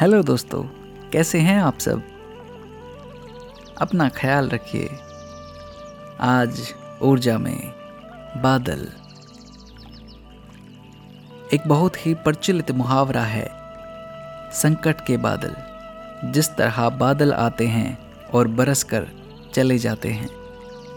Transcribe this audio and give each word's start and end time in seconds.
Hello 0.00 0.22
दोस्तों, 0.22 0.62
कैसे 1.10 1.38
हैं 1.38 1.62
आप 1.62 1.78
सब? 1.78 2.02
अपना 3.80 4.08
ख्याल 4.08 4.48
रखिए। 4.48 4.90
आज 6.20 6.74
ऊर्जा 7.02 7.38
में 7.38 7.68
बादल। 8.42 8.88
एक 11.54 11.60
बहुत 11.66 12.06
ही 12.06 12.14
प्रचलित 12.14 12.70
मुहावरा 12.70 13.22
है, 13.22 13.50
संकट 14.52 15.06
के 15.06 15.16
बादल। 15.16 15.56
जिस 16.30 16.50
तरह 16.50 16.88
बादल 16.88 17.32
आते 17.32 17.66
हैं 17.66 17.98
और 18.34 18.48
बरस 18.48 18.82
कर 18.82 19.06
चले 19.54 19.78
जाते 19.78 20.08
हैं, 20.08 20.28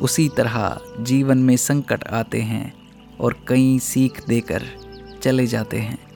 उसी 0.00 0.28
तरह 0.28 0.80
जीवन 1.00 1.38
में 1.38 1.56
संकट 1.56 2.08
आते 2.08 2.40
हैं 2.40 2.90
और 3.20 3.36
कई 3.48 3.78
सीख 3.78 4.26
देकर 4.26 4.62
चले 5.22 5.46
जाते 5.46 5.78
हैं। 5.78 6.09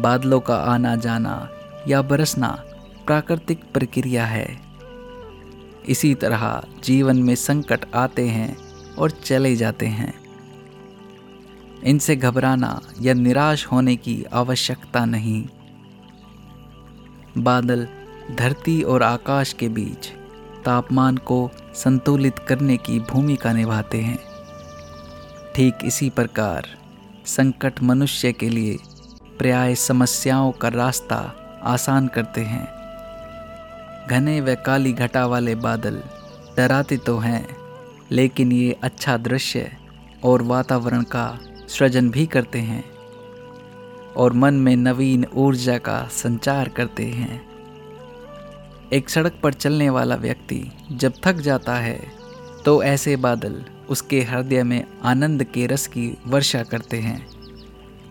बादलों 0.00 0.40
का 0.40 0.56
आना 0.56 0.96
जाना 0.96 1.48
या 1.88 2.02
बरसना 2.02 2.64
प्राकृतिक 3.06 3.64
प्रक्रिया 3.74 4.26
है। 4.26 4.60
इसी 5.88 6.14
तरह 6.14 6.62
जीवन 6.84 7.22
में 7.22 7.34
संकट 7.34 7.84
आते 7.94 8.28
हैं 8.28 8.56
और 8.94 9.10
चले 9.10 9.56
जाते 9.56 9.86
हैं। 9.86 10.14
इनसे 11.84 12.16
घबराना 12.16 12.80
या 13.00 13.14
निराश 13.14 13.66
होने 13.66 13.96
की 13.96 14.24
आवश्यकता 14.32 15.04
नहीं। 15.04 15.46
बादल 17.38 17.88
धरती 18.34 18.82
और 18.82 19.02
आकाश 19.02 19.52
के 19.52 19.68
बीच 19.68 20.08
तापमान 20.64 21.16
को 21.16 21.50
संतुलित 21.74 22.38
करने 22.38 22.76
की 22.76 23.00
भूमिका 23.00 23.52
निभाते 23.52 24.00
हैं। 24.00 24.18
ठीक 25.54 25.74
इसी 25.84 26.10
प्रकार 26.10 26.66
संकट 27.26 27.82
मनुष्य 27.82 28.32
के 28.32 28.48
लिए 28.48 28.76
पर्याय 29.38 29.74
समस्याओं 29.74 30.50
का 30.52 30.68
रास्ता 30.68 31.16
आसान 31.64 32.06
करते 32.06 32.40
हैं। 32.40 32.66
घने 34.10 34.40
व 34.40 34.54
काली 34.66 34.92
घटा 34.92 35.26
वाले 35.26 35.54
बादल 35.54 36.02
डराते 36.56 36.96
तो 36.96 37.18
हैं, 37.18 37.46
लेकिन 38.10 38.52
ये 38.52 38.76
अच्छा 38.82 39.16
दृश्य 39.16 39.70
और 40.24 40.42
वातावरण 40.42 41.02
का 41.02 41.38
सृजन 41.68 42.10
भी 42.10 42.26
करते 42.26 42.58
हैं 42.58 42.84
और 44.16 44.32
मन 44.32 44.54
में 44.54 44.74
नवीन 44.76 45.26
ऊर्जा 45.34 45.78
का 45.78 46.02
संचार 46.12 46.68
करते 46.68 47.04
हैं। 47.04 47.40
एक 48.92 49.10
सड़क 49.10 49.40
पर 49.42 49.52
चलने 49.52 49.90
वाला 49.90 50.14
व्यक्ति 50.16 50.64
जब 50.92 51.12
थक 51.24 51.36
जाता 51.40 51.74
है 51.74 51.98
तो 52.64 52.82
ऐसे 52.82 53.16
बादल 53.16 53.64
उसके 53.88 54.22
हृदय 54.22 54.62
में 54.62 54.84
आनंद 55.04 55.44
के 55.44 55.66
रस 55.66 55.86
की 55.86 56.16
वर्षा 56.26 56.62
करते 56.62 56.96
हैं। 56.96 57.26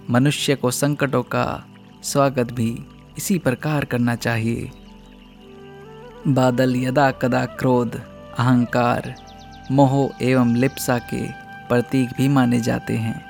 मनुष्य 0.09 0.55
को 0.55 0.71
संकटों 0.71 1.23
का 1.23 1.65
स्वागत 2.03 2.51
भी 2.51 2.85
इसी 3.17 3.39
प्रकार 3.39 3.85
करना 3.85 4.15
चाहिए। 4.15 4.71
बादल 6.27 6.75
यदा 6.75 7.11
कदा 7.11 7.45
क्रोध, 7.45 8.01
अहंकार, 8.39 9.15
मोह 9.71 10.09
एवं 10.21 10.55
लिप्सा 10.55 10.97
के 10.97 11.31
प्रतीक 11.67 12.09
भी 12.17 12.27
माने 12.27 12.59
जाते 12.59 12.93
हैं। 12.93 13.25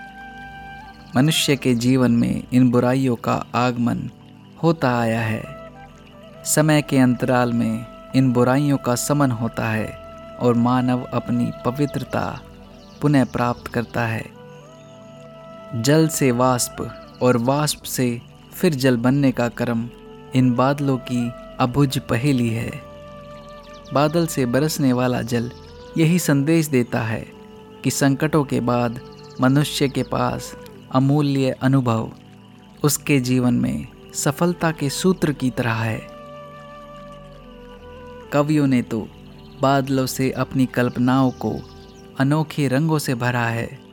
मनुष्य 1.16 1.56
के 1.56 1.76
जीवन 1.76 2.12
में 2.12 2.44
इन 2.54 2.72
बुराइयों 2.72 3.16
का 3.16 3.46
आगमन 3.56 4.10
होता 4.64 5.00
आया 5.00 5.22
है। 5.22 5.44
समय 6.46 6.82
के 6.82 6.98
अंतराल 6.98 7.54
में 7.54 7.86
इन 8.16 8.34
बुराइयों 8.34 8.78
का 8.78 8.96
समन 8.96 9.32
होता 9.32 9.70
है 9.70 9.88
और 10.40 10.54
मानव 10.54 11.04
अपनी 11.04 11.52
पवित्रता 11.66 12.42
पुनः 13.02 13.26
प्राप्त 13.26 13.68
करता 13.68 14.08
है। 14.08 14.37
जल 15.76 16.08
से 16.08 16.32
वाष्प 16.32 17.00
और 17.22 17.38
वाष्प 17.38 17.84
से 17.84 18.22
फिर 18.54 18.76
जल 18.76 18.98
बनने 18.98 19.32
का 19.32 19.48
क्रम 19.50 19.90
इन 20.36 20.56
बादलों 20.56 20.98
की 20.98 21.32
अभुज 21.60 22.00
पहेली 22.00 22.50
है। 22.50 22.72
बादल 23.94 24.28
से 24.28 24.46
बरसने 24.46 24.94
वाला 24.94 25.22
जल 25.22 25.52
यही 25.98 26.20
संदेश 26.20 26.68
देता 26.68 27.02
है 27.02 27.28
कि 27.84 27.92
संकटों 27.92 28.44
के 28.44 28.60
बाद 28.60 29.00
मनुष्य 29.42 29.90
के 29.90 30.04
पास 30.04 30.58
अमूल्य 30.92 31.52
अनुभव 31.52 32.12
उसके 32.84 33.20
जीवन 33.20 33.54
में 33.54 33.88
सफलता 34.14 34.72
के 34.72 34.90
सूत्र 34.90 35.34
की 35.34 35.50
तरह 35.50 35.74
है। 35.74 36.08
कवियों 38.34 38.68
ने 38.68 38.82
तो 38.82 39.08
बादलों 39.62 40.06
से 40.06 40.32
अपनी 40.32 40.66
कल्पनाओं 40.66 41.32
को 41.32 41.56
अनोखे 42.20 42.68
रंगों 42.68 43.00
से 43.00 43.16
भरा 43.16 43.46
है। 43.46 43.87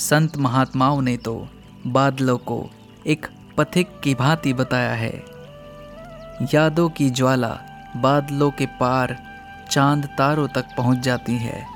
संत 0.00 0.36
महात्माओं 0.36 1.02
ने 1.02 1.16
तो 1.16 1.48
बादलों 1.86 2.38
को 2.38 2.70
एक 3.06 3.26
पथिक 3.56 3.88
की 4.00 4.14
भांति 4.14 4.52
बताया 4.52 4.92
है। 4.92 5.12
यादों 6.54 6.88
की 6.88 7.10
ज्वाला 7.10 7.58
बादलों 7.96 8.50
के 8.50 8.66
पार 8.66 9.16
चाँद 9.70 10.06
तारों 10.18 10.48
तक 10.48 10.64
पहुँच 10.76 10.98
जाती 10.98 11.36
है। 11.36 11.66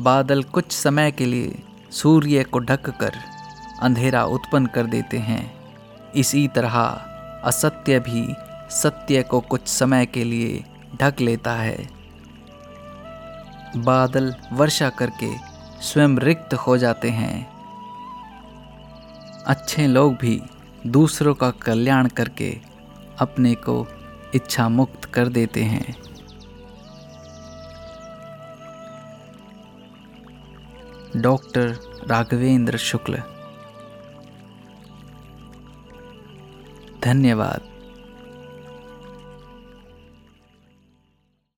बादल 0.00 0.42
कुछ 0.42 0.72
समय 0.72 1.10
के 1.10 1.26
लिए 1.26 1.62
सूर्य 1.90 2.44
को 2.44 2.58
ढककर 2.58 3.12
अंधेरा 3.82 4.24
उत्पन्न 4.24 4.66
कर 4.66 4.86
देते 4.86 5.18
हैं। 5.18 5.54
इसी 6.14 6.48
तरह 6.48 6.78
असत्य 7.44 7.98
भी 8.00 8.34
सत्य 8.70 9.22
को 9.22 9.40
कुछ 9.40 9.68
समय 9.68 10.06
के 10.06 10.24
लिए 10.24 10.64
ढक 11.00 11.20
लेता 11.20 11.52
है। 11.52 11.88
बादल 13.76 14.34
वर्षा 14.52 14.88
करके 14.88 15.51
स्वयं 15.82 16.18
रिक्त 16.18 16.54
हो 16.54 16.76
जाते 16.78 17.10
हैं। 17.10 17.52
अच्छे 19.46 19.86
लोग 19.86 20.14
भी 20.14 20.42
दूसरों 20.86 21.34
का 21.34 21.50
कल्याण 21.50 22.08
करके 22.08 22.60
अपने 23.18 23.54
को 23.54 23.86
इच्छा 24.34 24.68
मुक्त 24.68 25.04
कर 25.04 25.28
देते 25.28 25.64
हैं। 25.64 26.02
डॉक्टर 31.16 31.68
राघवेंद्र 32.06 32.78
शुक्ल। 32.78 33.22
धन्यवाद। 37.02 37.71